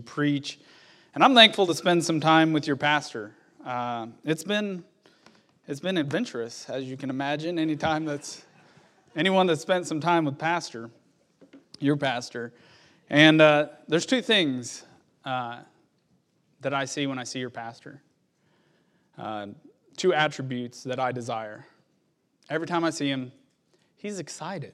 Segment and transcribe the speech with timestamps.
[0.00, 0.58] preach.
[1.14, 3.32] And I'm thankful to spend some time with your pastor.
[3.64, 4.84] Uh, it's been
[5.66, 7.58] it's been adventurous, as you can imagine.
[7.58, 8.42] Anytime that's
[9.14, 10.90] anyone that's spent some time with pastor,
[11.78, 12.52] your pastor,
[13.10, 14.84] and uh, there's two things
[15.24, 15.60] uh,
[16.60, 18.00] that I see when I see your pastor.
[19.18, 19.48] Uh,
[19.96, 21.66] two attributes that I desire.
[22.48, 23.32] Every time I see him,
[23.96, 24.72] he's excited.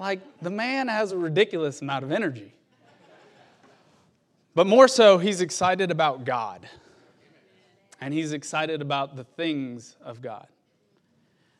[0.00, 2.54] Like the man has a ridiculous amount of energy.
[4.54, 6.68] But more so, he's excited about God.
[8.00, 10.46] And he's excited about the things of God.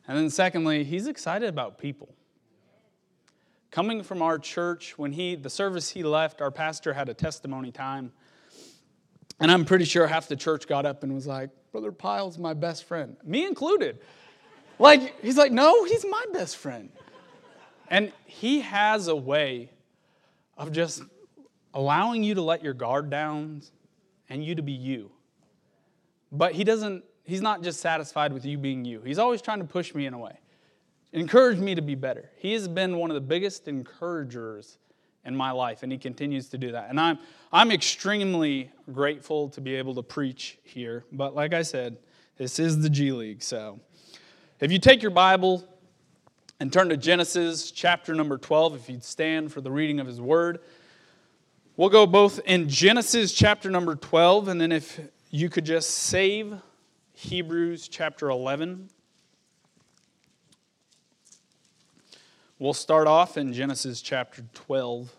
[0.07, 2.13] And then, secondly, he's excited about people.
[3.71, 7.71] Coming from our church, when he, the service he left, our pastor had a testimony
[7.71, 8.11] time.
[9.39, 12.53] And I'm pretty sure half the church got up and was like, Brother Pyle's my
[12.53, 13.99] best friend, me included.
[14.77, 16.89] Like, he's like, no, he's my best friend.
[17.89, 19.71] And he has a way
[20.57, 21.01] of just
[21.73, 23.61] allowing you to let your guard down
[24.29, 25.11] and you to be you.
[26.31, 29.01] But he doesn't, he's not just satisfied with you being you.
[29.01, 30.37] He's always trying to push me in a way,
[31.11, 32.31] encourage me to be better.
[32.37, 34.77] He has been one of the biggest encouragers
[35.25, 36.89] in my life, and he continues to do that.
[36.89, 37.17] And I'm,
[37.51, 41.05] I'm extremely grateful to be able to preach here.
[41.11, 41.97] But like I said,
[42.37, 43.41] this is the G League.
[43.41, 43.79] So
[44.59, 45.63] if you take your Bible
[46.59, 50.19] and turn to Genesis chapter number 12, if you'd stand for the reading of his
[50.19, 50.59] word.
[51.75, 54.99] We'll go both in Genesis chapter number 12, and then if
[55.31, 56.53] you could just save
[57.13, 58.91] Hebrews chapter 11.
[62.59, 65.11] We'll start off in Genesis chapter 12.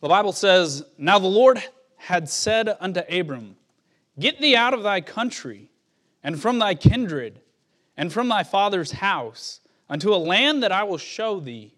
[0.00, 1.62] The Bible says, Now the Lord
[1.98, 3.56] had said unto Abram,
[4.18, 5.70] Get thee out of thy country,
[6.24, 7.42] and from thy kindred,
[7.94, 11.74] and from thy father's house unto a land that I will show thee.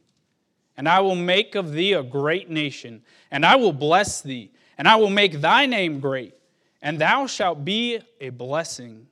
[0.77, 4.89] And I will make of thee a great nation, and I will bless thee, and
[4.89, 6.33] I will make thy name great,
[6.81, 9.07] and thou shalt be a blessing.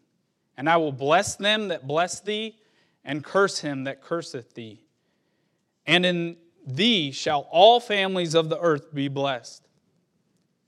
[0.57, 2.57] And I will bless them that bless thee,
[3.05, 4.83] and curse him that curseth thee.
[5.87, 9.63] And in thee shall all families of the earth be blessed.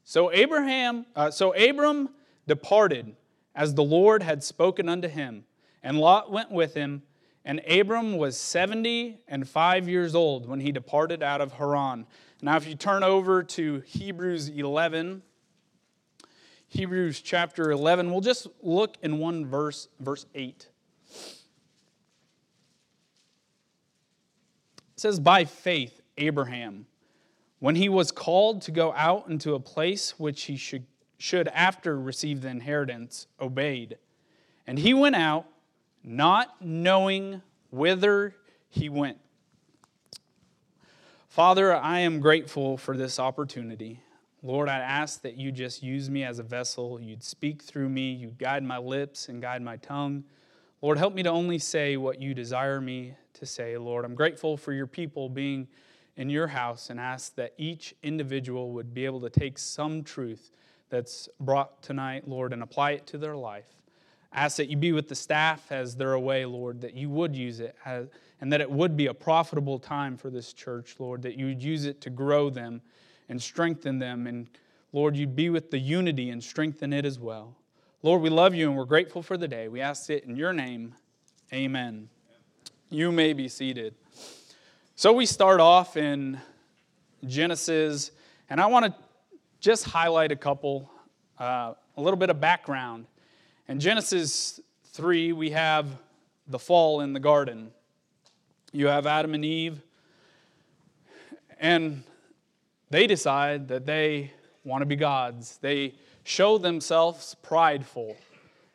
[0.05, 2.11] So Abraham, uh, so Abram
[2.47, 3.15] departed
[3.55, 5.45] as the Lord had spoken unto him,
[5.83, 7.03] and Lot went with him.
[7.45, 12.07] And Abram was 70 and 5 years old when he departed out of Haran.
[12.43, 15.23] Now, if you turn over to Hebrews 11,
[16.69, 20.69] Hebrews chapter 11, we'll just look in one verse, verse 8.
[24.95, 26.87] It says, By faith, Abraham,
[27.59, 30.87] when he was called to go out into a place which he should,
[31.19, 33.99] should after receive the inheritance, obeyed.
[34.67, 35.47] And he went out
[36.03, 38.35] not knowing whither
[38.69, 39.19] he went.
[41.29, 44.03] Father, I am grateful for this opportunity.
[44.43, 47.01] Lord, I ask that you just use me as a vessel.
[47.01, 48.13] You'd speak through me.
[48.13, 50.25] You'd guide my lips and guide my tongue.
[50.83, 54.05] Lord, help me to only say what you desire me to say, Lord.
[54.05, 55.69] I'm grateful for your people being
[56.17, 60.51] in your house and ask that each individual would be able to take some truth
[60.89, 63.80] that's brought tonight, Lord, and apply it to their life.
[64.33, 67.59] Ask that you be with the staff as they're away, Lord, that you would use
[67.59, 68.07] it, as,
[68.41, 71.63] and that it would be a profitable time for this church, Lord, that you would
[71.63, 72.81] use it to grow them
[73.29, 74.27] and strengthen them.
[74.27, 74.49] And
[74.93, 77.57] Lord, you'd be with the unity and strengthen it as well.
[78.03, 79.69] Lord, we love you and we're grateful for the day.
[79.69, 80.95] We ask it in your name.
[81.53, 82.09] Amen.
[82.89, 83.95] You may be seated.
[84.95, 86.41] So we start off in
[87.27, 88.11] Genesis,
[88.49, 88.95] and I want to
[89.61, 90.91] just highlight a couple,
[91.39, 93.07] uh, a little bit of background.
[93.71, 94.59] In Genesis
[94.95, 95.87] 3, we have
[96.49, 97.71] the fall in the garden.
[98.73, 99.81] You have Adam and Eve,
[101.61, 102.03] and
[102.91, 104.33] they decide that they
[104.65, 105.61] want to be gods.
[105.63, 105.95] They
[106.25, 108.17] show themselves prideful.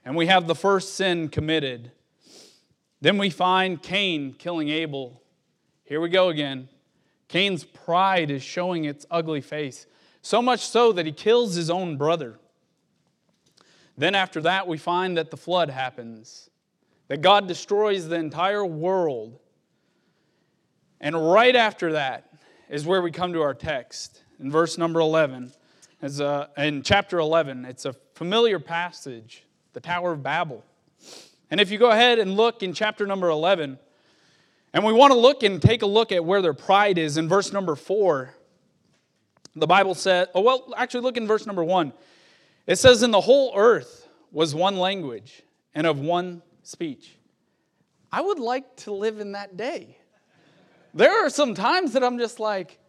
[0.05, 1.91] And we have the first sin committed.
[3.01, 5.21] Then we find Cain killing Abel.
[5.83, 6.69] Here we go again.
[7.27, 9.87] Cain's pride is showing its ugly face,
[10.21, 12.39] so much so that he kills his own brother.
[13.97, 16.49] Then, after that, we find that the flood happens,
[17.07, 19.39] that God destroys the entire world.
[20.99, 22.29] And right after that
[22.69, 25.53] is where we come to our text in verse number 11.
[26.01, 29.43] As a, uh, in chapter 11, it's a familiar passage,
[29.73, 30.63] the Tower of Babel.
[31.49, 33.79] And if you go ahead and look in chapter number 11,
[34.73, 37.29] and we want to look and take a look at where their pride is in
[37.29, 38.33] verse number 4,
[39.55, 41.93] the Bible said, oh, well, actually, look in verse number 1.
[42.67, 47.17] It says, In the whole earth was one language and of one speech.
[48.11, 49.97] I would like to live in that day.
[50.93, 52.79] there are some times that I'm just like,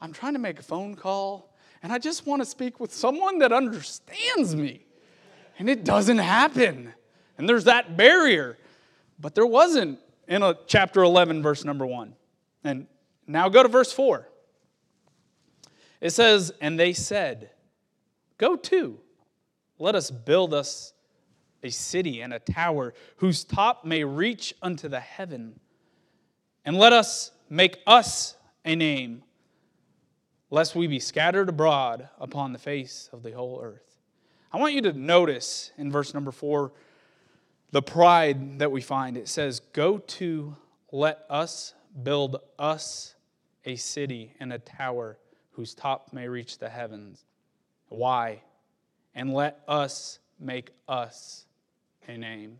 [0.00, 1.50] I'm trying to make a phone call
[1.82, 4.86] and I just want to speak with someone that understands me.
[5.58, 6.92] And it doesn't happen.
[7.38, 8.58] And there's that barrier.
[9.18, 9.98] But there wasn't
[10.28, 12.14] in a chapter 11, verse number 1.
[12.64, 12.86] And
[13.26, 14.26] now go to verse 4.
[16.00, 17.50] It says, And they said,
[18.38, 18.98] Go to,
[19.80, 20.92] let us build us
[21.62, 25.58] a city and a tower whose top may reach unto the heaven,
[26.64, 29.22] and let us make us a name,
[30.50, 33.96] lest we be scattered abroad upon the face of the whole earth.
[34.52, 36.72] I want you to notice in verse number four
[37.70, 39.16] the pride that we find.
[39.16, 40.56] It says, Go to,
[40.92, 43.14] let us build us
[43.64, 45.18] a city and a tower
[45.52, 47.24] whose top may reach the heavens.
[47.88, 48.42] Why?
[49.14, 51.46] And let us make us
[52.06, 52.58] a name.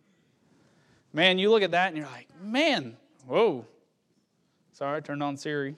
[1.12, 3.66] Man, you look at that and you're like, man, whoa.
[4.72, 5.76] Sorry, I turned on Siri.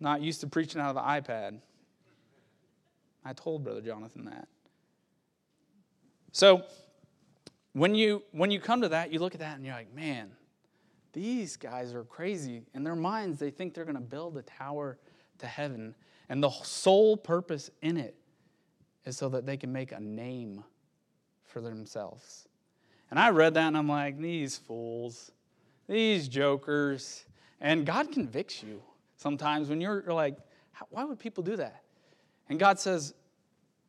[0.00, 1.60] Not used to preaching out of the iPad.
[3.24, 4.48] I told Brother Jonathan that.
[6.32, 6.64] So,
[7.72, 10.32] when you when you come to that, you look at that and you're like, man,
[11.12, 12.62] these guys are crazy.
[12.74, 14.98] In their minds, they think they're going to build a tower
[15.38, 15.94] to heaven,
[16.28, 18.16] and the sole purpose in it
[19.04, 20.64] is so that they can make a name
[21.44, 22.48] for themselves.
[23.10, 25.32] And I read that and I'm like, these fools,
[25.88, 27.24] these jokers.
[27.60, 28.82] And God convicts you
[29.16, 30.36] sometimes when you're like,
[30.88, 31.82] why would people do that?
[32.48, 33.14] And God says,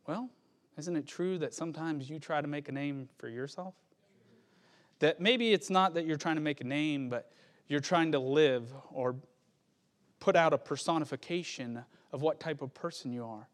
[0.05, 0.29] well,
[0.77, 3.73] isn't it true that sometimes you try to make a name for yourself?
[4.99, 7.31] That maybe it's not that you're trying to make a name, but
[7.67, 9.15] you're trying to live or
[10.19, 13.47] put out a personification of what type of person you are.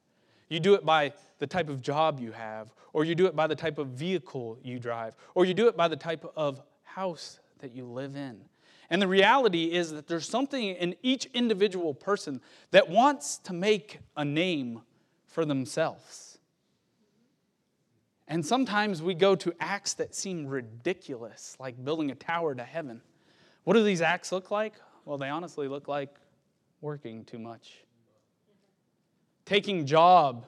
[0.49, 3.47] You do it by the type of job you have, or you do it by
[3.47, 7.39] the type of vehicle you drive, or you do it by the type of house
[7.59, 8.41] that you live in.
[8.89, 12.41] And the reality is that there's something in each individual person
[12.71, 14.81] that wants to make a name
[15.27, 16.39] for themselves.
[18.27, 23.01] And sometimes we go to acts that seem ridiculous, like building a tower to heaven.
[23.63, 24.73] What do these acts look like?
[25.05, 26.15] Well, they honestly look like
[26.81, 27.83] working too much
[29.49, 30.45] taking job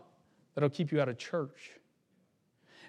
[0.54, 1.72] that'll keep you out of church.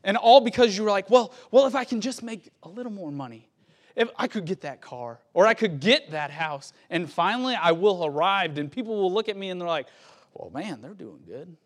[0.04, 2.92] And all because you were like, well, well, if I can just make a little
[2.92, 3.48] more money,
[3.96, 7.72] if I could get that car or I could get that house, and finally I
[7.72, 9.86] will arrive, and people will look at me and they're like,
[10.34, 11.56] well, man, they're doing good.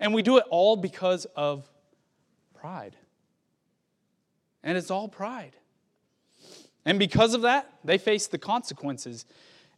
[0.00, 1.68] And we do it all because of
[2.54, 2.96] pride.
[4.62, 5.54] And it's all pride.
[6.86, 9.26] And because of that, they face the consequences.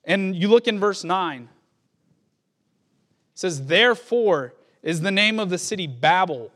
[0.05, 1.49] And you look in verse 9
[3.37, 6.51] says, Therefore is the name of the city Babel,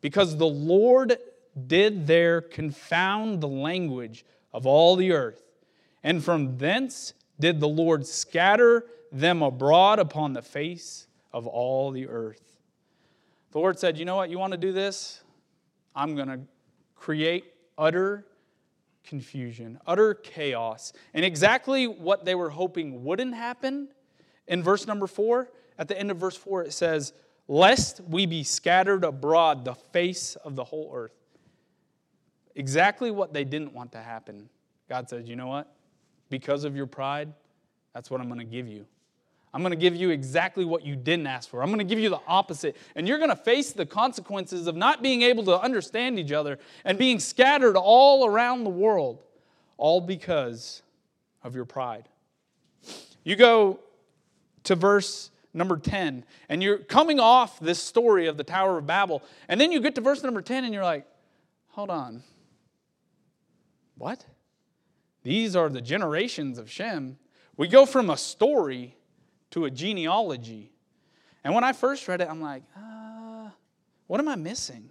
[0.00, 1.18] because the Lord
[1.66, 4.24] did there confound the language
[4.54, 5.42] of all the earth.
[6.02, 12.08] And from thence did the Lord scatter them abroad upon the face of all the
[12.08, 12.60] earth.
[13.50, 14.30] The Lord said, You know what?
[14.30, 15.20] You want to do this?
[15.94, 16.40] I'm going to
[16.94, 17.44] create
[17.76, 18.24] utter
[19.04, 20.92] confusion, utter chaos.
[21.12, 23.88] And exactly what they were hoping wouldn't happen
[24.46, 25.50] in verse number four
[25.80, 27.14] at the end of verse 4, it says,
[27.48, 31.16] Lest we be scattered abroad the face of the whole earth.
[32.54, 34.48] Exactly what they didn't want to happen.
[34.88, 35.74] God says, You know what?
[36.28, 37.32] Because of your pride,
[37.94, 38.86] that's what I'm going to give you.
[39.52, 41.60] I'm going to give you exactly what you didn't ask for.
[41.60, 42.76] I'm going to give you the opposite.
[42.94, 46.58] And you're going to face the consequences of not being able to understand each other
[46.84, 49.24] and being scattered all around the world,
[49.76, 50.82] all because
[51.42, 52.08] of your pride.
[53.24, 53.80] You go
[54.64, 59.22] to verse number 10, and you're coming off this story of the Tower of Babel,
[59.48, 61.06] and then you get to verse number 10 and you're like,
[61.68, 62.22] hold on.
[63.98, 64.24] What?
[65.22, 67.18] These are the generations of Shem.
[67.56, 68.96] We go from a story
[69.50, 70.72] to a genealogy.
[71.44, 73.50] And when I first read it, I'm like, uh,
[74.06, 74.90] what am I missing?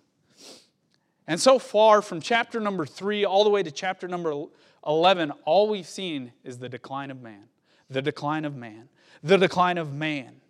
[1.28, 4.46] And so far, from chapter number three all the way to chapter number
[4.86, 7.44] 11, all we've seen is the decline of man,
[7.90, 8.90] the decline of man,
[9.24, 10.42] the decline of man.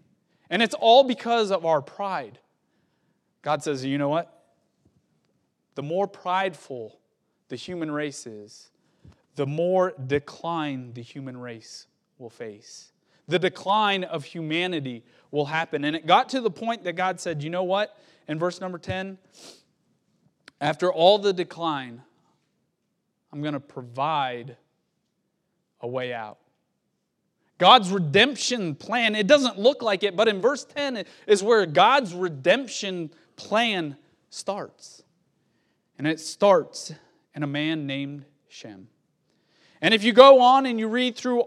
[0.50, 2.39] And it's all because of our pride.
[3.41, 4.44] God says, you know what?
[5.75, 7.00] The more prideful
[7.48, 8.70] the human race is,
[9.36, 11.88] the more decline the human race
[12.18, 12.91] will face.
[13.27, 15.86] The decline of humanity will happen.
[15.86, 17.96] And it got to the point that God said, you know what?
[18.27, 19.18] In verse number 10,
[20.60, 22.01] after all the decline,
[23.32, 24.58] I'm going to provide
[25.82, 26.39] a way out.
[27.60, 32.13] God's redemption plan, it doesn't look like it, but in verse 10 is where God's
[32.13, 33.98] redemption plan
[34.30, 35.04] starts.
[35.98, 36.94] And it starts
[37.36, 38.88] in a man named Shem.
[39.82, 41.44] And if you go on and you read through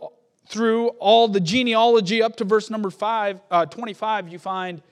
[0.49, 4.83] through all the genealogy up to verse number five, uh, 25, you find,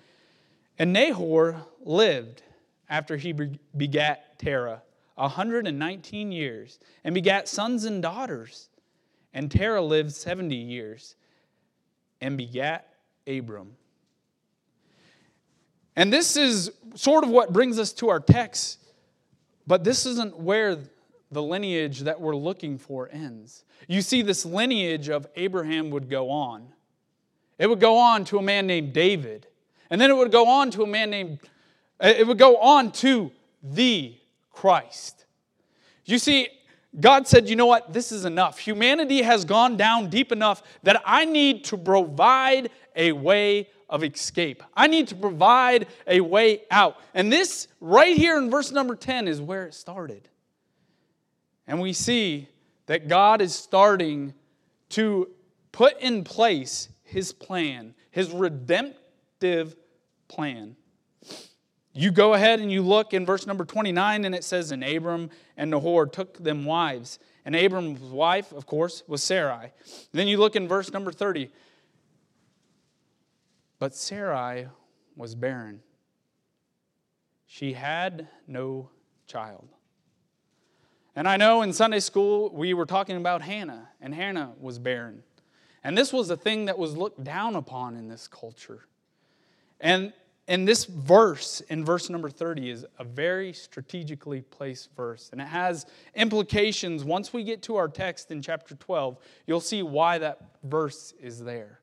[0.79, 2.43] and Nahor lived
[2.89, 3.35] after he
[3.77, 4.81] begat Terah
[5.17, 8.70] 119 years and begat sons and daughters.
[9.32, 11.14] And Terah lived 70 years
[12.20, 12.88] and begat
[13.26, 13.76] Abram.
[15.96, 18.78] And this is sort of what brings us to our text,
[19.66, 20.78] but this isn't where
[21.30, 23.64] the lineage that we're looking for ends.
[23.87, 26.68] You see, this lineage of Abraham would go on.
[27.58, 29.46] It would go on to a man named David,
[29.90, 31.40] and then it would go on to a man named,
[32.00, 33.30] it would go on to
[33.62, 34.16] the
[34.50, 35.26] Christ.
[36.06, 36.49] You see,
[36.99, 37.92] God said, you know what?
[37.92, 38.59] This is enough.
[38.59, 44.62] Humanity has gone down deep enough that I need to provide a way of escape.
[44.75, 46.97] I need to provide a way out.
[47.14, 50.28] And this, right here in verse number 10, is where it started.
[51.66, 52.49] And we see
[52.87, 54.35] that God is starting
[54.90, 55.28] to
[55.70, 59.76] put in place his plan, his redemptive
[60.26, 60.76] plan.
[62.00, 65.28] You go ahead and you look in verse number 29, and it says, And Abram
[65.59, 67.19] and Nahor took them wives.
[67.45, 69.73] And Abram's wife, of course, was Sarai.
[70.11, 71.50] Then you look in verse number 30.
[73.78, 74.69] But Sarai
[75.14, 75.83] was barren.
[77.45, 78.88] She had no
[79.26, 79.69] child.
[81.14, 85.23] And I know in Sunday school we were talking about Hannah, and Hannah was barren.
[85.85, 88.87] And this was a thing that was looked down upon in this culture.
[89.78, 90.14] And
[90.50, 95.28] and this verse, in verse number 30, is a very strategically placed verse.
[95.30, 97.04] And it has implications.
[97.04, 99.16] Once we get to our text in chapter 12,
[99.47, 101.78] you'll see why that verse is there,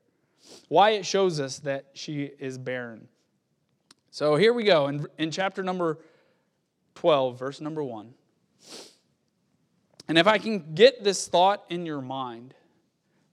[0.68, 3.08] why it shows us that she is barren.
[4.10, 5.98] So here we go in, in chapter number
[6.96, 8.12] 12, verse number 1.
[10.08, 12.52] And if I can get this thought in your mind,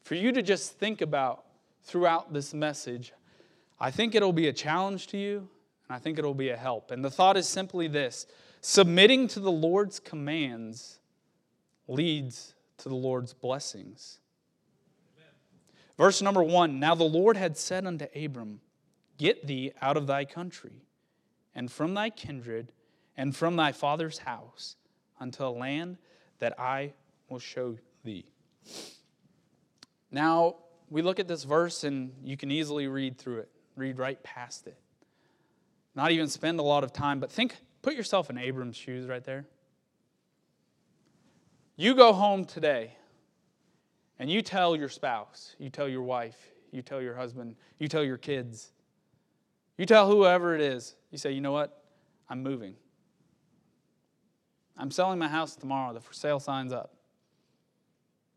[0.04, 1.44] for you to just think about
[1.84, 3.12] throughout this message,
[3.80, 5.50] I think it'll be a challenge to you,
[5.88, 6.92] and I think it'll be a help.
[6.92, 8.26] And the thought is simply this
[8.62, 11.00] submitting to the Lord's commands
[11.88, 14.20] leads to the Lord's blessings.
[15.16, 15.30] Amen.
[15.98, 18.62] Verse number one Now the Lord had said unto Abram,
[19.18, 20.84] Get thee out of thy country,
[21.54, 22.72] and from thy kindred,
[23.18, 24.78] and from thy father's house,
[25.20, 25.98] unto a land
[26.40, 26.94] that I
[27.30, 28.26] will show thee.
[30.12, 30.56] Now,
[30.90, 34.68] we look at this verse, and you can easily read through it read right past
[34.68, 34.78] it.
[35.96, 39.24] Not even spend a lot of time, but think, put yourself in Abram's shoes right
[39.24, 39.46] there.
[41.78, 42.96] You go home today
[44.20, 46.38] and you tell your spouse, you tell your wife,
[46.72, 48.72] you tell your husband, you tell your kids,
[49.78, 51.84] you tell whoever it is, you say, you know what?
[52.30, 52.76] I'm moving.
[54.78, 55.94] I'm selling my house tomorrow.
[55.94, 56.94] The for sale sign's up.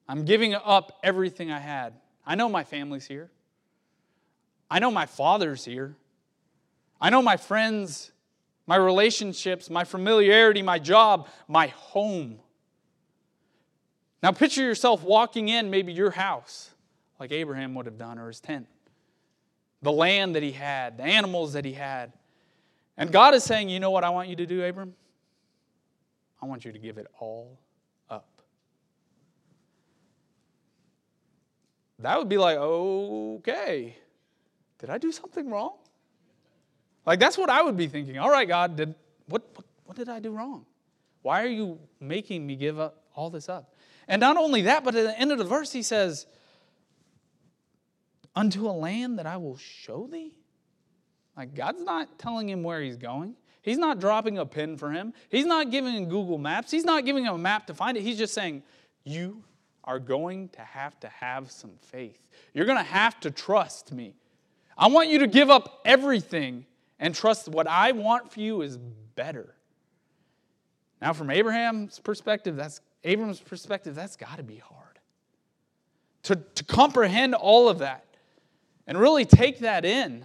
[0.09, 1.95] I'm giving up everything I had.
[2.27, 3.31] I know my family's here.
[4.71, 5.97] I know my father's here.
[7.01, 8.13] I know my friends,
[8.67, 12.39] my relationships, my familiarity, my job, my home.
[14.23, 16.71] Now picture yourself walking in maybe your house,
[17.21, 18.67] like Abraham would have done, or his tent,
[19.81, 22.13] the land that he had, the animals that he had.
[22.97, 24.95] And God is saying, You know what I want you to do, Abram?
[26.43, 27.59] I want you to give it all
[28.11, 28.29] up.
[32.01, 33.97] That would be like, okay.
[34.79, 35.75] Did I do something wrong?
[37.05, 38.19] Like, that's what I would be thinking.
[38.19, 38.95] All right, God, did,
[39.29, 40.67] what, what, what did I do wrong?
[41.23, 43.75] Why are you making me give up all this up?
[44.07, 46.27] And not only that, but at the end of the verse, he says,
[48.37, 50.33] Unto a land that I will show thee?
[51.37, 53.35] Like, God's not telling him where he's going.
[53.63, 55.13] He's not dropping a pin for him.
[55.29, 56.71] He's not giving him Google Maps.
[56.71, 58.03] He's not giving him a map to find it.
[58.03, 58.63] He's just saying,
[59.05, 59.43] You
[59.85, 62.29] are going to have to have some faith.
[62.55, 64.15] You're going to have to trust me.
[64.79, 66.65] I want you to give up everything
[67.01, 68.79] and trust what I want for you is
[69.17, 69.55] better.
[71.03, 74.99] Now, from Abraham's perspective, that's Abram's perspective, that's got to be hard.
[76.25, 78.05] To, to comprehend all of that
[78.87, 80.25] and really take that in.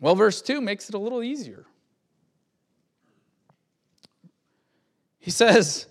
[0.00, 1.66] Well, verse 2 makes it a little easier.
[5.18, 5.86] He says,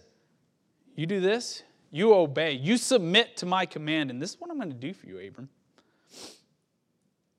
[0.96, 4.58] You do this, you obey, you submit to my command, and this is what I'm
[4.58, 5.50] going to do for you, Abram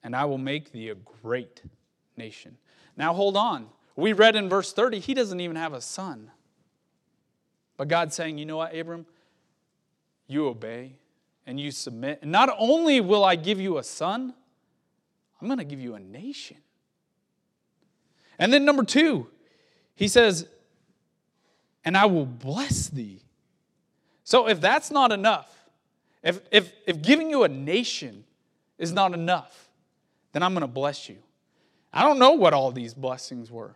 [0.02, 1.62] and I will make thee a great
[2.16, 2.56] nation.
[2.96, 3.68] Now hold on.
[3.96, 6.30] We read in verse 30, he doesn't even have a son.
[7.76, 9.06] But God's saying, you know what, Abram?
[10.26, 10.96] You obey
[11.46, 12.20] and you submit.
[12.22, 14.34] And not only will I give you a son,
[15.40, 16.58] I'm going to give you a nation.
[18.38, 19.26] And then, number two,
[19.94, 20.46] he says,
[21.84, 23.22] and I will bless thee.
[24.24, 25.60] So, if that's not enough,
[26.22, 28.24] If, if, if giving you a nation
[28.78, 29.69] is not enough,
[30.32, 31.18] then I'm going to bless you.
[31.92, 33.74] I don't know what all these blessings were,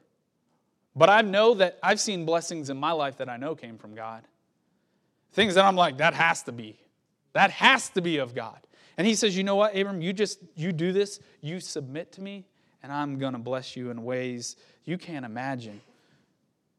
[0.94, 3.94] but I know that I've seen blessings in my life that I know came from
[3.94, 4.22] God.
[5.32, 6.78] Things that I'm like, that has to be.
[7.32, 8.58] That has to be of God.
[8.96, 12.20] And he says, You know what, Abram, you just you do this, you submit to
[12.20, 12.44] me,
[12.82, 15.80] and I'm gonna bless you in ways you can't imagine.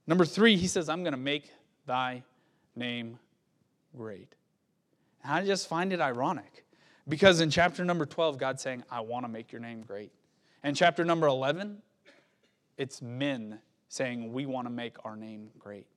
[0.08, 1.52] Number three, he says, I'm gonna make
[1.86, 2.24] thy
[2.76, 3.20] name
[3.98, 4.34] great.
[5.24, 6.65] And I just find it ironic
[7.08, 10.12] because in chapter number 12, God's saying, I want to make your name great.
[10.64, 11.82] And chapter number 11,
[12.78, 15.88] it's men saying, We want to make our name great.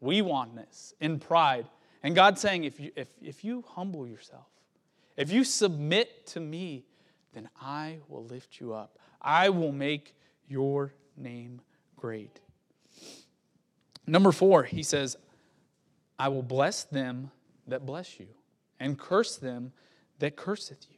[0.00, 1.66] We want this in pride.
[2.02, 4.46] And God's saying, if you, if, if you humble yourself,
[5.16, 6.86] if you submit to me,
[7.34, 8.98] then I will lift you up.
[9.20, 10.14] I will make
[10.48, 11.60] your name
[11.96, 12.40] great.
[14.06, 15.16] Number four, he says,
[16.18, 17.30] I will bless them
[17.66, 18.28] that bless you
[18.80, 19.72] and curse them
[20.18, 20.96] that curseth you.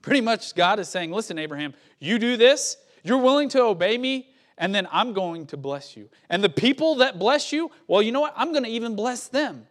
[0.00, 4.30] Pretty much, God is saying, Listen, Abraham, you do this, you're willing to obey me,
[4.56, 6.08] and then I'm going to bless you.
[6.30, 8.34] And the people that bless you, well, you know what?
[8.36, 9.66] I'm going to even bless them.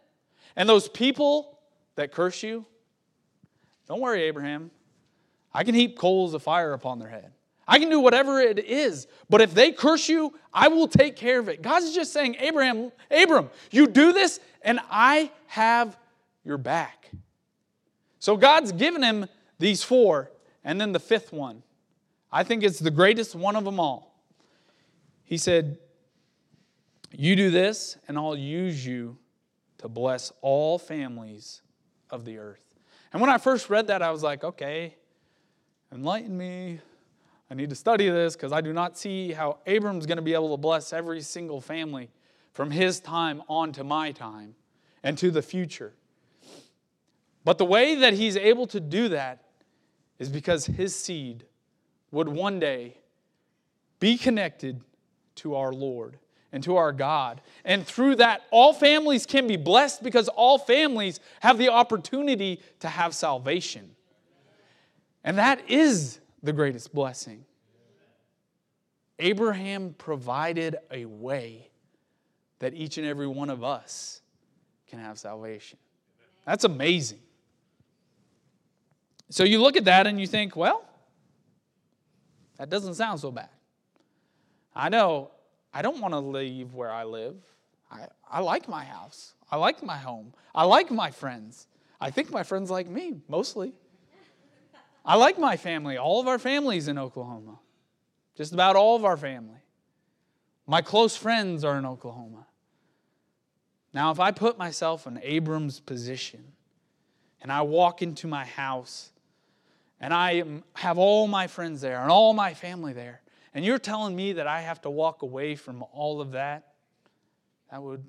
[0.56, 1.58] And those people
[1.96, 2.66] that curse you,
[3.88, 4.70] don't worry, Abraham.
[5.52, 7.32] I can heap coals of fire upon their head.
[7.66, 9.06] I can do whatever it is.
[9.28, 11.62] But if they curse you, I will take care of it.
[11.62, 15.96] God's just saying, Abraham, Abram, you do this, and I have
[16.44, 17.10] your back.
[18.20, 19.26] So God's given him
[19.58, 20.30] these four,
[20.62, 21.62] and then the fifth one.
[22.30, 24.14] I think it's the greatest one of them all.
[25.24, 25.78] He said,
[27.10, 29.18] You do this, and I'll use you
[29.78, 31.62] to bless all families
[32.10, 32.74] of the earth.
[33.12, 34.96] And when I first read that, I was like, okay,
[35.92, 36.80] enlighten me.
[37.50, 40.34] I need to study this because I do not see how Abram's going to be
[40.34, 42.10] able to bless every single family
[42.52, 44.54] from his time on to my time
[45.02, 45.94] and to the future.
[47.44, 49.44] But the way that he's able to do that
[50.18, 51.44] is because his seed
[52.10, 52.98] would one day
[53.98, 54.80] be connected
[55.36, 56.18] to our Lord
[56.52, 57.40] and to our God.
[57.64, 62.88] And through that, all families can be blessed because all families have the opportunity to
[62.88, 63.94] have salvation.
[65.24, 67.44] And that is the greatest blessing.
[69.18, 71.68] Abraham provided a way
[72.58, 74.22] that each and every one of us
[74.88, 75.78] can have salvation.
[76.46, 77.20] That's amazing.
[79.30, 80.84] So you look at that and you think, well,
[82.58, 83.48] that doesn't sound so bad.
[84.74, 85.30] I know
[85.72, 87.36] I don't want to leave where I live.
[87.90, 89.34] I, I like my house.
[89.50, 90.34] I like my home.
[90.54, 91.68] I like my friends.
[92.00, 93.72] I think my friends like me, mostly.
[95.04, 95.96] I like my family.
[95.96, 97.58] All of our families in Oklahoma.
[98.36, 99.60] Just about all of our family.
[100.66, 102.46] My close friends are in Oklahoma.
[103.92, 106.52] Now, if I put myself in Abram's position
[107.42, 109.10] and I walk into my house
[110.00, 113.20] and I have all my friends there and all my family there,
[113.54, 116.74] and you're telling me that I have to walk away from all of that,
[117.70, 118.04] that would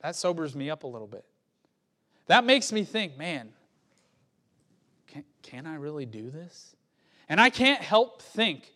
[0.00, 1.24] that sobers me up a little bit.
[2.26, 3.48] That makes me think, man,
[5.06, 6.76] can, can I really do this?
[7.26, 8.70] And I can't help think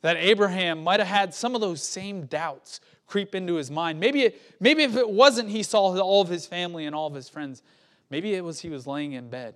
[0.00, 4.00] that Abraham might have had some of those same doubts creep into his mind.
[4.00, 7.14] Maybe, it, maybe if it wasn't he saw all of his family and all of
[7.14, 7.62] his friends,
[8.08, 9.54] maybe it was he was laying in bed.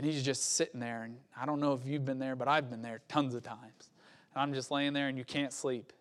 [0.00, 1.02] And he's just sitting there.
[1.02, 3.90] And I don't know if you've been there, but I've been there tons of times.
[4.32, 5.92] And I'm just laying there and you can't sleep.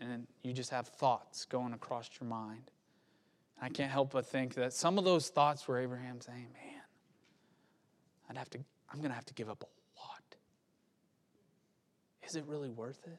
[0.00, 2.72] And you just have thoughts going across your mind.
[3.62, 6.82] I can't help but think that some of those thoughts were Abraham saying, Man,
[8.28, 8.58] I'd have to,
[8.92, 10.24] I'm to have to give up a lot.
[12.26, 13.18] Is it really worth it?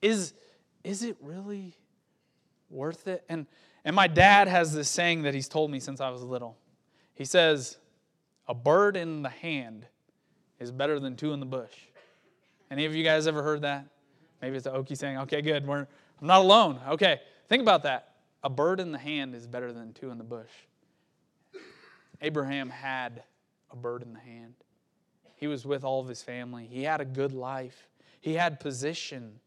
[0.00, 0.32] Is,
[0.84, 1.74] is it really
[2.70, 3.24] worth it?
[3.28, 3.46] And,
[3.84, 6.56] and my dad has this saying that he's told me since I was little.
[7.18, 7.78] He says,
[8.46, 9.86] A bird in the hand
[10.60, 11.72] is better than two in the bush.
[12.70, 13.86] Any of you guys ever heard that?
[14.40, 15.80] Maybe it's an Okie saying, okay, good, we're,
[16.20, 16.78] I'm not alone.
[16.90, 18.14] Okay, think about that.
[18.44, 20.50] A bird in the hand is better than two in the bush.
[22.22, 23.24] Abraham had
[23.72, 24.54] a bird in the hand.
[25.34, 26.68] He was with all of his family.
[26.70, 27.88] He had a good life.
[28.20, 29.40] He had position.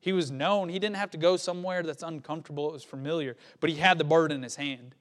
[0.00, 0.70] He was known.
[0.70, 4.04] He didn't have to go somewhere that's uncomfortable, it was familiar, but he had the
[4.04, 4.94] bird in his hand.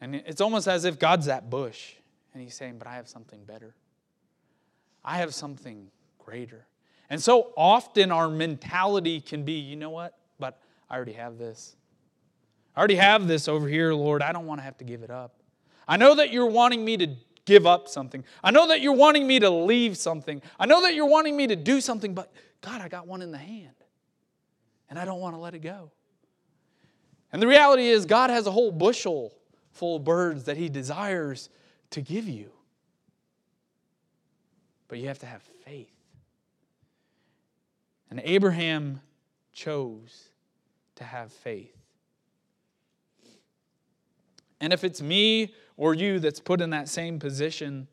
[0.00, 1.94] And it's almost as if God's that bush
[2.32, 3.74] and he's saying, But I have something better.
[5.04, 6.66] I have something greater.
[7.08, 10.16] And so often our mentality can be, you know what?
[10.38, 11.74] But I already have this.
[12.76, 14.22] I already have this over here, Lord.
[14.22, 15.34] I don't want to have to give it up.
[15.88, 17.08] I know that you're wanting me to
[17.46, 18.24] give up something.
[18.44, 20.40] I know that you're wanting me to leave something.
[20.58, 23.32] I know that you're wanting me to do something, but God, I got one in
[23.32, 23.74] the hand.
[24.88, 25.90] And I don't want to let it go.
[27.32, 29.32] And the reality is, God has a whole bushel
[29.70, 31.48] full birds that He desires
[31.90, 32.50] to give you.
[34.88, 35.92] But you have to have faith.
[38.10, 39.00] And Abraham
[39.52, 40.30] chose
[40.96, 41.76] to have faith.
[44.60, 47.88] And if it's me or you that's put in that same position,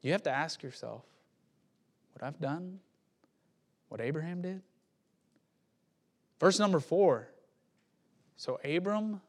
[0.00, 1.04] you have to ask yourself
[2.12, 2.78] what I've done,
[3.88, 4.62] what Abraham did.
[6.40, 7.28] Verse number four.
[8.36, 9.20] So Abram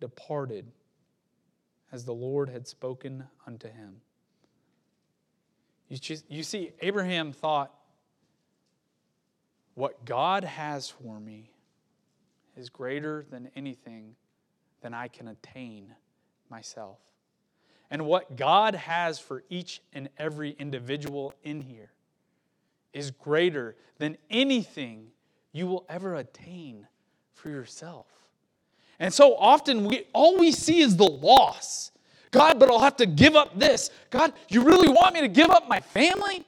[0.00, 0.70] departed
[1.92, 4.00] as the Lord had spoken unto him.
[5.88, 7.72] You, see, Abraham thought,
[9.74, 11.50] what God has for me
[12.56, 14.16] is greater than anything
[14.80, 15.94] than I can attain
[16.48, 16.98] myself.
[17.90, 21.92] And what God has for each and every individual in here
[22.92, 25.08] is greater than anything
[25.52, 26.86] you will ever attain
[27.34, 28.06] for yourself.
[28.98, 31.90] And so often we all we see is the loss.
[32.30, 33.90] God, but I'll have to give up this.
[34.10, 36.44] God, you really want me to give up my family?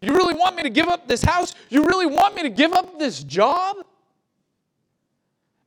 [0.00, 1.54] You really want me to give up this house?
[1.70, 3.76] You really want me to give up this job?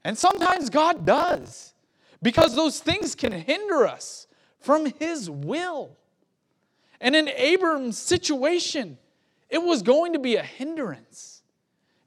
[0.04, 1.74] And sometimes God does
[2.22, 4.28] because those things can hinder us
[4.60, 5.98] from His will.
[7.02, 8.98] And in Abram's situation,
[9.50, 11.42] it was going to be a hindrance.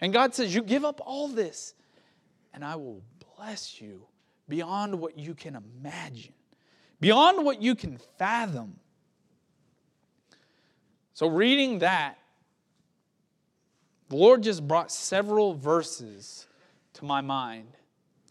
[0.00, 1.74] And God says, You give up all this,
[2.54, 3.02] and I will
[3.36, 4.06] bless you
[4.50, 6.34] beyond what you can imagine,
[7.00, 8.78] beyond what you can fathom.
[11.14, 12.18] So, reading that,
[14.10, 16.46] the Lord just brought several verses
[16.94, 17.68] to my mind,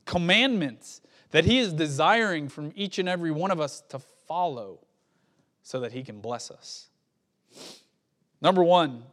[0.06, 1.02] commandments
[1.32, 4.80] that He is desiring from each and every one of us to follow
[5.64, 6.90] so that He can bless us.
[8.42, 9.04] Number one,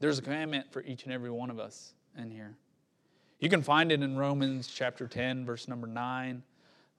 [0.00, 2.56] there's a commandment for each and every one of us in here.
[3.38, 6.42] You can find it in Romans chapter 10, verse number 9.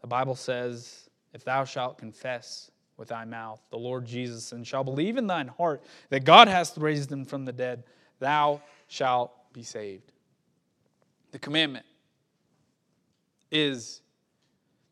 [0.01, 4.83] The Bible says, If thou shalt confess with thy mouth the Lord Jesus and shall
[4.83, 7.83] believe in thine heart that God hath raised him from the dead,
[8.19, 10.11] thou shalt be saved.
[11.31, 11.85] The commandment
[13.51, 14.01] is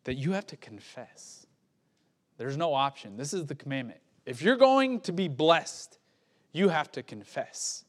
[0.03, 1.45] that you have to confess.
[2.37, 3.17] There's no option.
[3.17, 3.99] This is the commandment.
[4.25, 5.99] If you're going to be blessed,
[6.51, 7.85] you have to confess.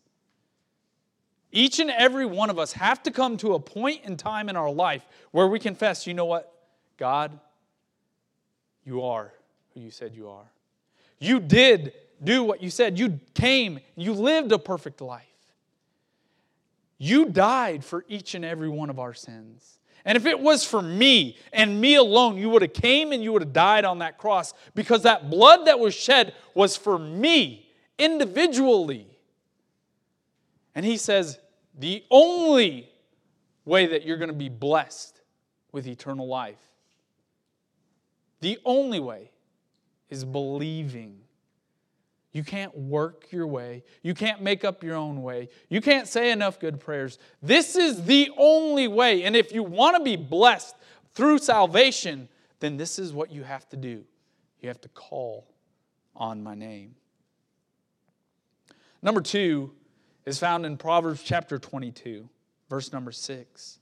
[1.57, 4.57] Each and every one of us have to come to a point in time in
[4.57, 6.53] our life where we confess, you know what?
[6.99, 7.41] God,
[8.85, 9.33] you are
[9.73, 10.53] who you said you are.
[11.19, 12.99] You did do what you said.
[12.99, 15.25] You came, you lived a perfect life.
[16.99, 19.79] You died for each and every one of our sins.
[20.05, 23.33] And if it was for me and me alone, you would have came and you
[23.33, 27.67] would have died on that cross because that blood that was shed was for me
[27.99, 29.07] individually.
[30.75, 31.39] And he says,
[31.77, 32.91] the only
[33.65, 35.21] way that you're going to be blessed
[35.73, 36.61] with eternal life,
[38.41, 39.31] the only way
[40.09, 41.21] is believing
[42.37, 43.83] you can't work your way.
[44.03, 45.49] You can't make up your own way.
[45.71, 47.19] You can't say enough good prayers.
[47.41, 49.23] This is the only way.
[49.23, 50.77] And if you want to be blessed
[51.15, 52.29] through salvation,
[52.61, 54.05] then this is what you have to do.
[54.61, 55.47] You have to call
[56.15, 56.95] on my name.
[59.01, 59.73] Number two
[60.27, 62.29] is found in Proverbs chapter 22,
[62.69, 63.79] verse number six.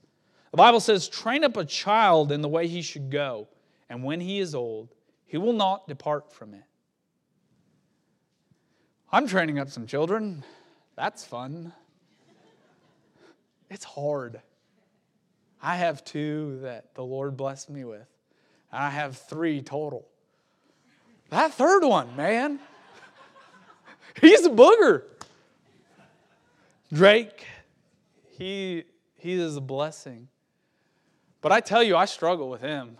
[0.50, 3.48] The Bible says, Train up a child in the way he should go,
[3.88, 4.90] and when he is old,
[5.24, 6.62] he will not depart from it.
[9.11, 10.44] I'm training up some children.
[10.96, 11.72] That's fun.
[13.70, 14.40] It's hard.
[15.62, 18.07] I have two that the Lord blessed me with.
[18.70, 20.07] I have three total.
[21.30, 22.59] That third one, man,
[24.20, 25.04] he's a booger.
[26.92, 27.47] Drake,
[28.37, 28.85] he,
[29.16, 30.29] he is a blessing.
[31.40, 32.97] But I tell you, I struggle with him.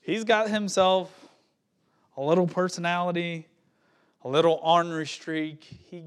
[0.00, 1.12] He's got himself
[2.16, 3.48] a little personality
[4.24, 5.64] a little ornery streak.
[5.90, 6.04] He,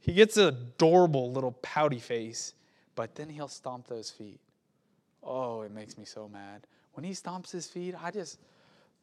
[0.00, 2.54] he gets an adorable little pouty face,
[2.94, 4.40] but then he'll stomp those feet.
[5.22, 6.66] Oh, it makes me so mad.
[6.94, 8.38] When he stomps his feet, I just,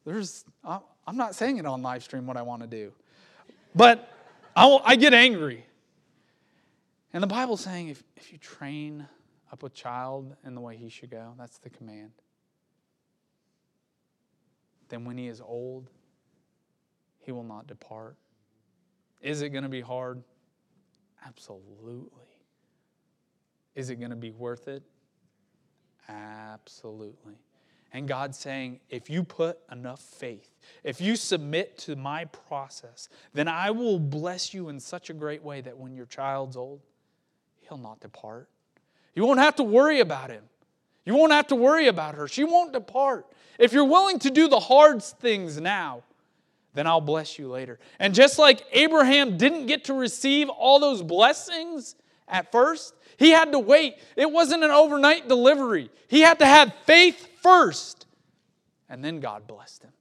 [0.04, 2.92] there's, I'm not saying it on live stream what I want to do,
[3.74, 4.08] but
[4.54, 5.64] I, I get angry.
[7.12, 9.06] And the Bible's saying if, if you train
[9.52, 12.12] up a child in the way he should go, that's the command.
[14.88, 15.90] Then when he is old,
[17.18, 18.16] he will not depart.
[19.20, 20.22] Is it going to be hard?
[21.26, 22.26] Absolutely.
[23.74, 24.82] Is it going to be worth it?
[26.08, 27.34] Absolutely.
[27.92, 33.48] And God's saying, if you put enough faith, if you submit to my process, then
[33.48, 36.80] I will bless you in such a great way that when your child's old,
[37.70, 38.50] he'll not depart.
[39.14, 40.42] You won't have to worry about him.
[41.06, 42.28] You won't have to worry about her.
[42.28, 43.26] She won't depart.
[43.58, 46.02] If you're willing to do the hard things now,
[46.74, 47.78] then I'll bless you later.
[47.98, 51.96] And just like Abraham didn't get to receive all those blessings
[52.28, 53.96] at first, he had to wait.
[54.16, 55.90] It wasn't an overnight delivery.
[56.08, 58.06] He had to have faith first,
[58.88, 59.92] and then God blessed him.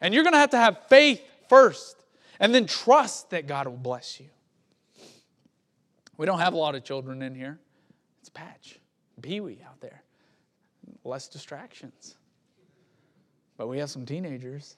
[0.00, 1.96] And you're going to have to have faith first,
[2.40, 4.26] and then trust that God will bless you.
[6.16, 7.58] We don't have a lot of children in here.
[8.20, 8.78] It's Patch,
[9.20, 10.02] Pee Wee out there.
[11.04, 12.16] Less distractions.
[13.56, 14.76] But we have some teenagers.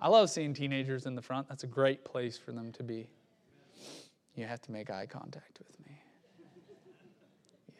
[0.00, 1.48] I love seeing teenagers in the front.
[1.48, 3.08] That's a great place for them to be.
[4.34, 6.00] You have to make eye contact with me.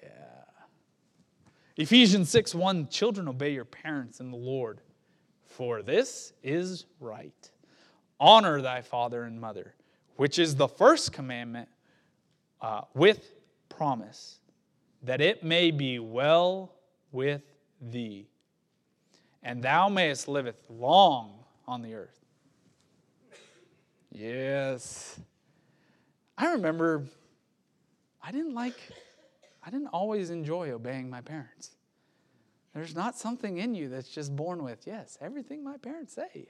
[0.02, 0.08] Yeah.
[1.76, 4.80] Ephesians 6 1 Children, obey your parents in the Lord,
[5.46, 7.50] for this is right.
[8.18, 9.74] Honor thy father and mother,
[10.16, 11.68] which is the first commandment
[12.60, 13.34] uh, with
[13.68, 14.38] promise,
[15.02, 16.74] that it may be well
[17.12, 17.42] with
[17.80, 18.28] thee,
[19.42, 22.18] and thou mayest liveth long on the earth.
[24.10, 25.20] Yes.
[26.36, 27.04] I remember
[28.22, 28.78] I didn't like,
[29.64, 31.70] I didn't always enjoy obeying my parents.
[32.74, 36.48] There's not something in you that's just born with, yes, everything my parents say.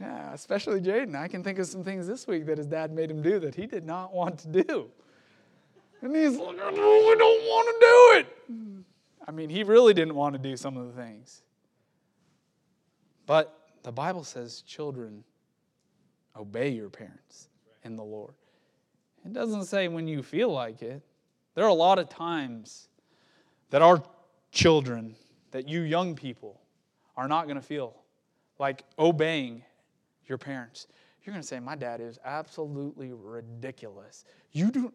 [0.00, 1.14] Yeah, especially Jaden.
[1.14, 3.54] I can think of some things this week that his dad made him do that
[3.54, 4.90] he did not want to do.
[6.02, 8.84] And he's like, I really don't want to do it.
[9.26, 11.42] I mean, he really didn't want to do some of the things.
[13.26, 15.24] But the Bible says, children,
[16.36, 17.48] obey your parents
[17.84, 18.34] in the Lord.
[19.24, 21.00] It doesn't say when you feel like it.
[21.54, 22.88] There are a lot of times
[23.70, 24.02] that our
[24.50, 25.14] children,
[25.52, 26.60] that you young people,
[27.16, 27.94] are not going to feel
[28.58, 29.62] like obeying
[30.26, 30.86] your parents.
[31.22, 34.24] You're going to say, My dad is absolutely ridiculous.
[34.52, 34.92] You do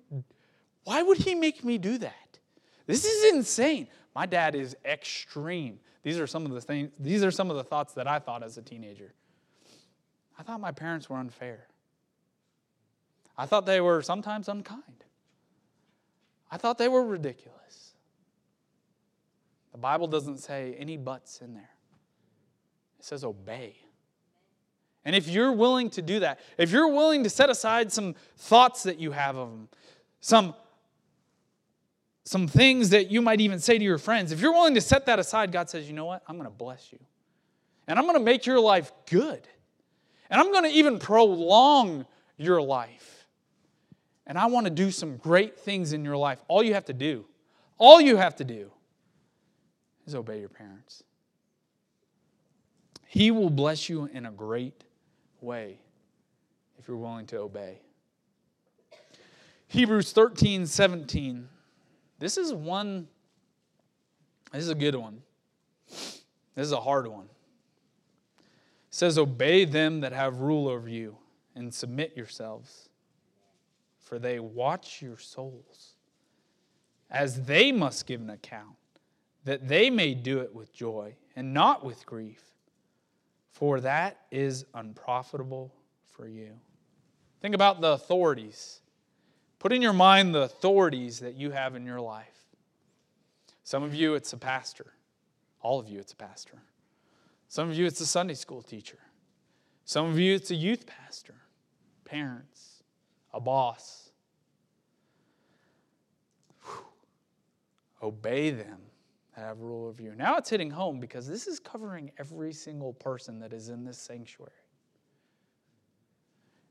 [0.83, 2.39] why would he make me do that?
[2.87, 3.87] This is insane.
[4.15, 5.79] My dad is extreme.
[6.01, 8.41] These are some of the things, these are some of the thoughts that I thought
[8.41, 9.13] as a teenager.
[10.37, 11.67] I thought my parents were unfair.
[13.37, 15.03] I thought they were sometimes unkind.
[16.49, 17.93] I thought they were ridiculous.
[19.71, 21.69] The Bible doesn't say any buts in there,
[22.97, 23.75] it says obey.
[25.05, 28.83] And if you're willing to do that, if you're willing to set aside some thoughts
[28.83, 29.69] that you have of them,
[30.21, 30.53] some
[32.25, 35.07] some things that you might even say to your friends, if you're willing to set
[35.07, 36.21] that aside, God says, you know what?
[36.27, 36.99] I'm going to bless you.
[37.87, 39.47] And I'm going to make your life good.
[40.29, 42.05] And I'm going to even prolong
[42.37, 43.25] your life.
[44.27, 46.39] And I want to do some great things in your life.
[46.47, 47.25] All you have to do,
[47.79, 48.69] all you have to do
[50.05, 51.03] is obey your parents.
[53.07, 54.83] He will bless you in a great
[55.41, 55.79] way
[56.77, 57.81] if you're willing to obey.
[59.67, 61.47] Hebrews 13, 17.
[62.17, 63.07] This is one,
[64.51, 65.21] this is a good one.
[65.87, 67.25] This is a hard one.
[67.25, 71.17] It says, Obey them that have rule over you
[71.55, 72.89] and submit yourselves,
[73.99, 75.93] for they watch your souls,
[77.11, 78.75] as they must give an account,
[79.45, 82.48] that they may do it with joy and not with grief,
[83.51, 85.73] for that is unprofitable
[86.07, 86.51] for you.
[87.41, 88.81] Think about the authorities
[89.59, 92.25] Put in your mind the authorities that you have in your life.
[93.63, 94.93] Some of you, it's a pastor.
[95.61, 96.61] All of you, it's a pastor.
[97.49, 98.97] Some of you, it's a Sunday school teacher.
[99.83, 101.35] Some of you, it's a youth pastor,
[102.05, 102.83] parents,
[103.33, 104.11] a boss.
[106.63, 106.85] Whew.
[108.01, 108.79] Obey them
[109.39, 110.13] have rule over you.
[110.15, 113.97] Now it's hitting home because this is covering every single person that is in this
[113.97, 114.51] sanctuary.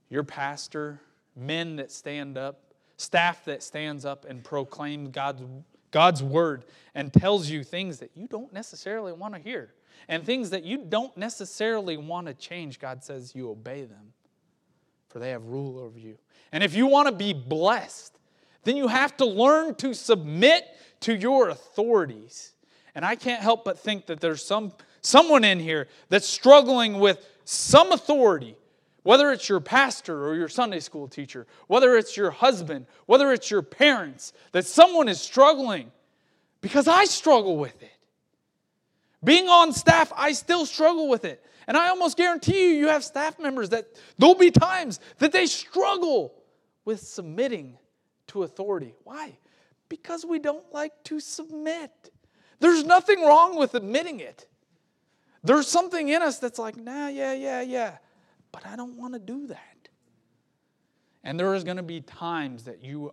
[0.09, 1.01] Your pastor,
[1.37, 5.43] men that stand up staff that stands up and proclaims God's,
[5.91, 9.73] God's word and tells you things that you don't necessarily want to hear
[10.09, 12.79] and things that you don't necessarily want to change.
[12.79, 14.13] God says you obey them,
[15.09, 16.19] for they have rule over you.
[16.53, 18.19] And if you want to be blessed,
[18.65, 20.65] then you have to learn to submit
[21.01, 22.53] to your authorities.
[22.99, 27.25] And I can't help but think that there's some someone in here that's struggling with
[27.45, 28.57] some authority
[29.05, 33.53] whether it's your pastor or your Sunday school teacher, whether it's your husband, whether it's
[33.53, 35.93] your parents, that someone is struggling
[36.61, 37.97] because I struggle with it.
[39.23, 41.41] Being on staff, I still struggle with it.
[41.69, 43.87] And I almost guarantee you, you have staff members that
[44.19, 46.35] there'll be times that they struggle
[46.85, 47.79] with submitting
[48.27, 48.93] to authority.
[49.05, 49.39] Why?
[49.89, 52.11] Because we don't like to submit.
[52.61, 54.47] There's nothing wrong with admitting it.
[55.45, 57.99] There's something in us that's like, nah, yeah, yeah, yeah
[58.53, 59.89] but I don't want to do that.
[61.25, 63.13] And there is going to be times that you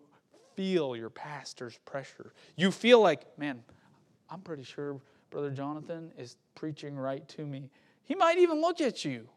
[0.56, 2.34] feel your pastor's pressure.
[2.56, 3.64] You feel like, man,
[4.30, 7.70] I'm pretty sure Brother Jonathan is preaching right to me.
[8.04, 9.28] He might even look at you.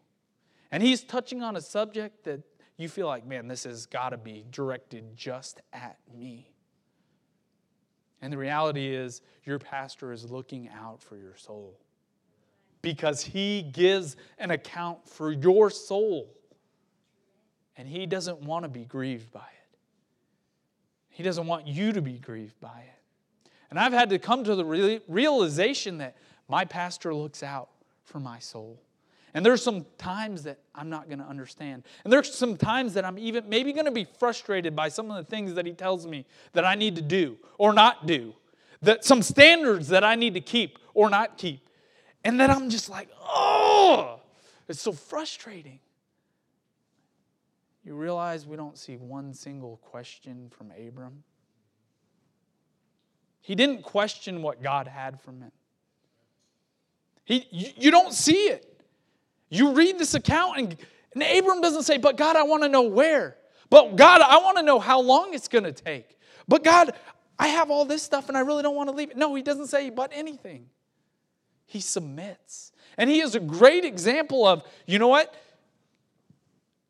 [0.71, 2.41] And he's touching on a subject that
[2.77, 6.51] you feel like, man, this has got to be directed just at me.
[8.21, 11.79] And the reality is, your pastor is looking out for your soul
[12.83, 16.35] because he gives an account for your soul.
[17.77, 19.79] And he doesn't want to be grieved by it.
[21.11, 23.51] He doesn't want you to be grieved by it.
[23.71, 26.17] And I've had to come to the realization that
[26.49, 27.69] my pastor looks out
[28.05, 28.81] for my soul.
[29.39, 31.85] And there's some times that I'm not going to understand.
[32.03, 35.17] And there's some times that I'm even maybe going to be frustrated by some of
[35.17, 38.35] the things that he tells me that I need to do or not do.
[38.83, 41.69] That some standards that I need to keep or not keep.
[42.25, 44.19] And then I'm just like, oh,
[44.67, 45.79] it's so frustrating.
[47.85, 51.23] You realize we don't see one single question from Abram?
[53.41, 55.53] He didn't question what God had from him.
[57.25, 58.78] He, you, you don't see it.
[59.51, 60.77] You read this account, and,
[61.15, 63.37] and Abram doesn't say, But God, I want to know where.
[63.71, 66.19] But God, I want to know how long it's going to take.
[66.47, 66.93] But God,
[67.39, 69.17] I have all this stuff and I really don't want to leave it.
[69.17, 70.67] No, he doesn't say, But anything.
[71.67, 72.73] He submits.
[72.97, 75.35] And he is a great example of, you know what?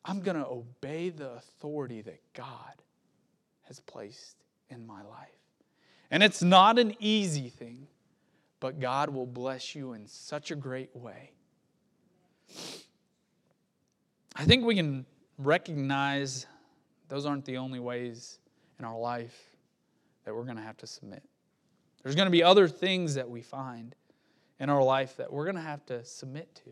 [0.04, 2.82] I'm going to obey the authority that God
[3.64, 4.36] has placed
[4.70, 5.28] in my life.
[6.10, 7.88] And it's not an easy thing,
[8.60, 11.32] but God will bless you in such a great way.
[14.36, 15.04] I think we can
[15.36, 16.46] recognize
[17.08, 18.38] those aren't the only ways
[18.78, 19.56] in our life
[20.24, 21.22] that we're going to have to submit.
[22.02, 23.94] There's going to be other things that we find
[24.60, 26.70] in our life that we're going to have to submit to.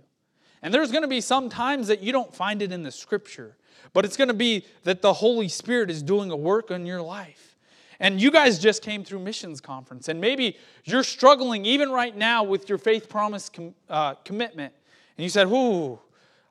[0.63, 3.57] And there's going to be some times that you don't find it in the scripture,
[3.93, 7.03] but it's going to be that the Holy Spirit is doing a work in your
[7.03, 7.57] life.
[7.99, 12.45] And you guys just came through missions conference, and maybe you're struggling even right now
[12.45, 14.75] with your faith promise com- uh, commitment.
[15.17, 15.99] And you said, Whoo,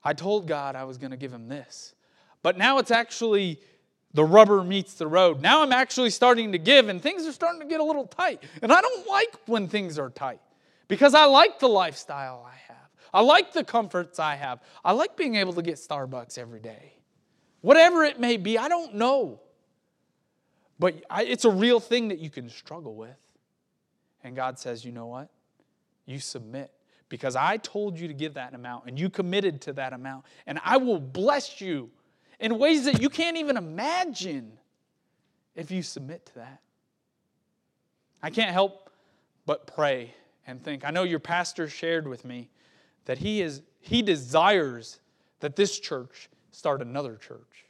[0.03, 1.93] I told God I was going to give him this.
[2.41, 3.59] But now it's actually
[4.13, 5.41] the rubber meets the road.
[5.41, 8.43] Now I'm actually starting to give, and things are starting to get a little tight.
[8.61, 10.39] And I don't like when things are tight
[10.87, 12.77] because I like the lifestyle I have.
[13.13, 14.61] I like the comforts I have.
[14.83, 16.93] I like being able to get Starbucks every day.
[17.61, 19.41] Whatever it may be, I don't know.
[20.77, 23.17] But it's a real thing that you can struggle with.
[24.23, 25.29] And God says, you know what?
[26.05, 26.71] You submit
[27.09, 30.25] because I told you to give that amount and you committed to that amount.
[30.47, 31.89] And I will bless you
[32.39, 34.57] in ways that you can't even imagine
[35.55, 36.61] if you submit to that.
[38.21, 38.89] I can't help
[39.45, 40.13] but pray
[40.47, 40.83] and think.
[40.83, 42.49] I know your pastor shared with me
[43.05, 44.99] that he is he desires
[45.41, 47.65] that this church start another church.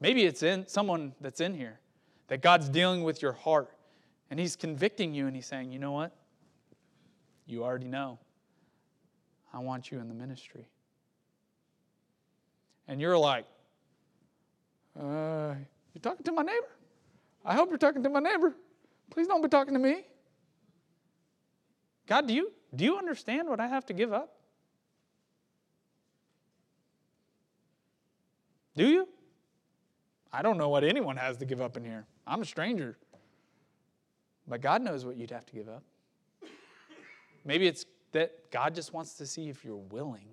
[0.00, 1.80] Maybe it's in someone that's in here
[2.28, 3.70] that God's dealing with your heart
[4.30, 6.14] and he's convicting you and he's saying, "You know what?
[7.46, 8.18] You already know.
[9.52, 10.68] I want you in the ministry."
[12.86, 13.46] And you're like,
[15.00, 15.54] uh,
[15.94, 16.68] you talking to my neighbor?
[17.44, 18.54] I hope you're talking to my neighbor.
[19.10, 20.04] Please don't be talking to me.
[22.06, 24.36] God, do you, do you understand what I have to give up?
[28.76, 29.08] Do you?
[30.32, 32.06] I don't know what anyone has to give up in here.
[32.26, 32.98] I'm a stranger.
[34.46, 35.82] But God knows what you'd have to give up.
[37.44, 40.28] Maybe it's that God just wants to see if you're willing.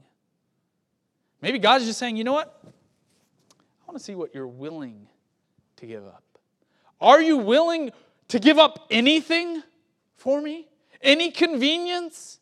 [1.42, 2.62] Maybe God's just saying, you know what?
[2.64, 5.08] I want to see what you're willing
[5.78, 6.24] to give up.
[7.00, 7.92] Are you willing
[8.28, 9.64] to give up anything
[10.16, 10.68] for me?
[11.02, 12.40] Any convenience?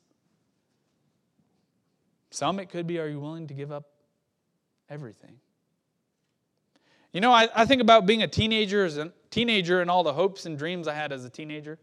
[2.32, 3.86] Some it could be, are you willing to give up
[4.90, 5.40] everything?
[7.14, 10.14] You know, I, I think about being a teenager as a teenager and all the
[10.14, 11.80] hopes and dreams I had as a teenager.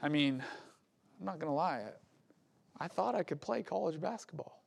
[0.00, 0.44] I mean,
[1.18, 1.84] I'm not going to lie.
[2.80, 4.62] I thought I could play college basketball.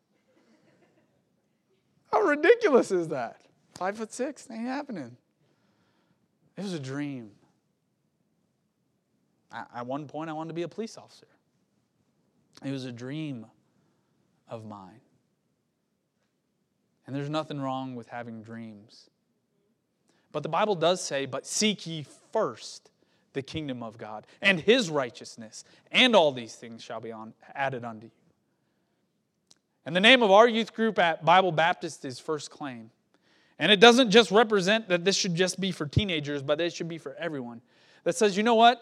[2.11, 3.41] How ridiculous is that?
[3.75, 5.15] Five foot six, ain't happening.
[6.57, 7.31] It was a dream.
[9.53, 11.27] At one point, I wanted to be a police officer.
[12.63, 13.45] It was a dream
[14.47, 15.01] of mine.
[17.07, 19.09] And there's nothing wrong with having dreams.
[20.31, 22.90] But the Bible does say, But seek ye first
[23.33, 27.83] the kingdom of God and his righteousness, and all these things shall be on, added
[27.83, 28.11] unto you.
[29.85, 32.91] And the name of our youth group at Bible Baptist is First Claim.
[33.57, 36.87] And it doesn't just represent that this should just be for teenagers, but it should
[36.87, 37.61] be for everyone.
[38.03, 38.81] That says, you know what?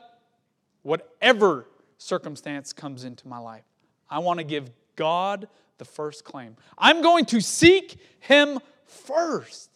[0.83, 3.63] whatever circumstance comes into my life.
[4.09, 5.47] I want to give God
[5.77, 6.55] the first claim.
[6.77, 9.69] I'm going to seek Him first.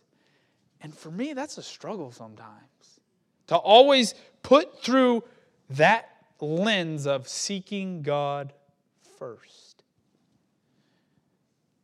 [0.81, 2.92] And for me, that's a struggle sometimes
[3.47, 5.23] to always put through
[5.71, 8.53] that lens of seeking God
[9.17, 9.83] first.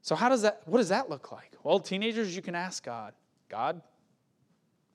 [0.01, 1.51] So how does that what does that look like?
[1.64, 3.14] Well, teenagers, you can ask God,
[3.47, 3.82] God,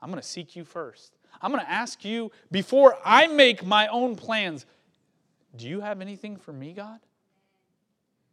[0.02, 1.12] I'm going to seek you first.
[1.40, 4.66] I'm going to ask you before I make my own plans,
[5.56, 6.98] do you have anything for me, God?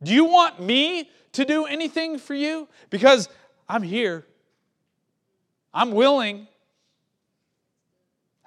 [0.03, 2.67] Do you want me to do anything for you?
[2.89, 3.29] Because
[3.69, 4.25] I'm here.
[5.73, 6.47] I'm willing.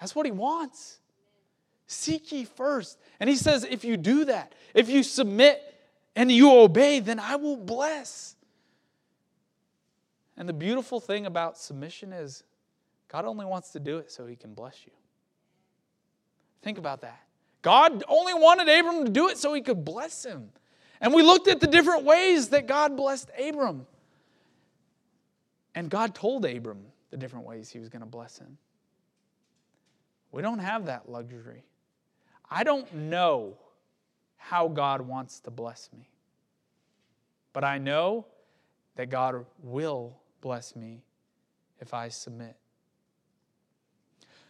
[0.04, 0.98] That's what he wants.
[1.86, 2.98] Seek ye first.
[3.20, 5.62] And he says, if you do that, if you submit
[6.14, 8.36] and you obey, then I will bless.
[10.36, 12.44] And the beautiful thing about submission is
[13.08, 14.92] God only wants to do it so he can bless you.
[16.60, 17.22] Think about that.
[17.62, 20.50] God only wanted Abram to do it so he could bless him.
[21.00, 23.86] And we looked at the different ways that God blessed Abram.
[25.74, 28.58] And God told Abram the different ways he was going to bless him.
[30.34, 31.62] We don't have that luxury.
[32.50, 33.54] I don't know
[34.36, 36.08] how God wants to bless me,
[37.52, 38.26] but I know
[38.96, 41.04] that God will bless me
[41.80, 42.56] if I submit.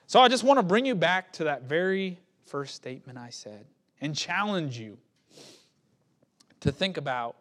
[0.06, 3.66] So I just want to bring you back to that very first statement I said
[4.00, 4.96] and challenge you
[6.60, 7.36] to think about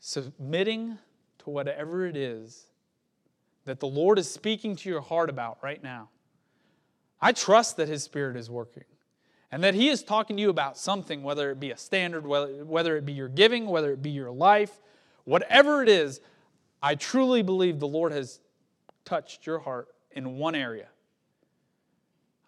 [0.00, 0.98] submitting
[1.38, 2.66] to whatever it is
[3.64, 6.10] that the Lord is speaking to your heart about right now.
[7.24, 8.84] I trust that His Spirit is working
[9.50, 12.66] and that He is talking to you about something, whether it be a standard, whether,
[12.66, 14.82] whether it be your giving, whether it be your life,
[15.24, 16.20] whatever it is,
[16.82, 18.40] I truly believe the Lord has
[19.06, 20.88] touched your heart in one area.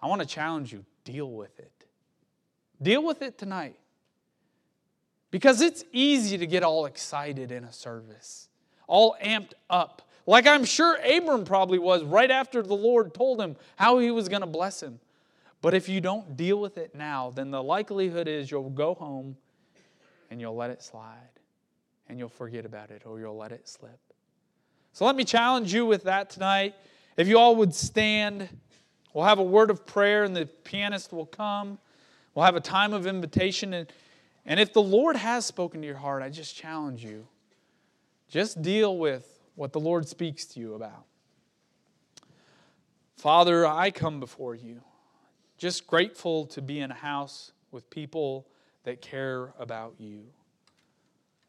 [0.03, 1.73] I want to challenge you deal with it.
[2.83, 3.79] Deal with it tonight.
[5.31, 8.51] Because it's easy to get all excited in a service,
[8.87, 10.03] all amped up.
[10.27, 14.29] Like I'm sure Abram probably was right after the Lord told him how he was
[14.29, 14.99] going to bless him.
[15.63, 19.37] But if you don't deal with it now, then the likelihood is you'll go home
[20.31, 21.17] and you'll let it slide
[22.09, 23.99] and you'll forget about it or you'll let it slip.
[24.93, 26.75] So let me challenge you with that tonight.
[27.17, 28.49] If you all would stand,
[29.13, 31.79] we'll have a word of prayer and the pianist will come.
[32.35, 33.73] We'll have a time of invitation.
[33.75, 33.93] And
[34.47, 37.27] and if the Lord has spoken to your heart, I just challenge you
[38.29, 41.05] just deal with what the Lord speaks to you about.
[43.17, 44.83] Father, I come before you
[45.59, 48.47] just grateful to be in a house with people
[48.85, 50.25] that care about you.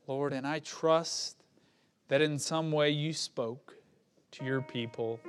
[0.07, 1.35] Lord, and I trust
[2.07, 3.75] that in some way you spoke
[4.31, 5.19] to your people.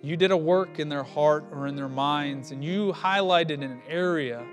[0.00, 3.80] You did a work in their heart or in their minds, and you highlighted an
[3.88, 4.46] area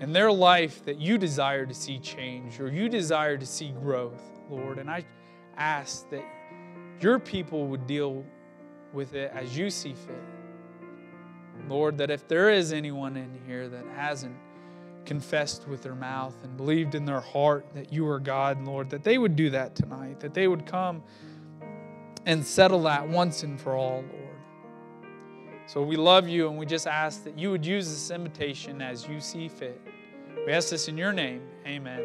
[0.00, 4.22] in their life that you desire to see change or you desire to see growth,
[4.50, 4.78] Lord.
[4.78, 5.04] And I
[5.58, 6.24] ask that
[7.00, 8.24] your people would deal
[8.92, 10.22] with it as you see fit.
[11.68, 14.36] Lord, that if there is anyone in here that hasn't
[15.04, 19.02] confessed with their mouth and believed in their heart that you are God, Lord, that
[19.02, 21.02] they would do that tonight, that they would come
[22.26, 24.28] and settle that once and for all, Lord.
[25.66, 29.06] So we love you and we just ask that you would use this invitation as
[29.06, 29.80] you see fit.
[30.46, 31.42] We ask this in your name.
[31.66, 32.00] Amen.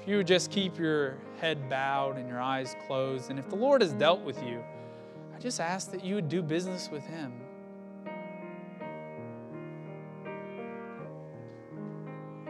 [0.00, 3.56] If you would just keep your head bowed and your eyes closed, and if the
[3.56, 4.62] Lord has dealt with you,
[5.34, 7.32] I just ask that you would do business with Him.